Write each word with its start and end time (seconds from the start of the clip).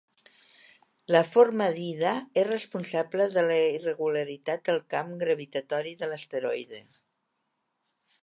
La 1.15 1.19
forma 1.33 1.67
d'Ida 1.75 2.13
és 2.43 2.47
responsable 2.47 3.27
de 3.35 3.43
la 3.51 3.59
irregularitat 3.75 4.65
del 4.69 4.81
camp 4.95 5.13
gravitatori 5.25 5.95
de 6.03 6.09
l'asteroide. 6.13 6.81